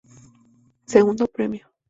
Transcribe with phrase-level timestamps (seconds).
[0.93, 1.69] Segundo Premio.